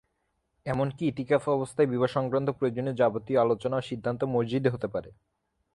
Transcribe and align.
এমনকি 0.65 1.03
ইতিকাফ 1.07 1.43
অবস্থায় 1.49 1.87
বিবাহসংক্রান্ত 1.87 2.49
প্রয়োজনীয় 2.49 2.95
যাবতীয় 2.95 3.37
আলোচনা 3.39 3.75
ও 3.77 3.87
সিদ্ধান্ত 3.89 4.21
মসজিদে 4.25 4.69
হতে 4.69 4.87
পারে। 4.87 5.09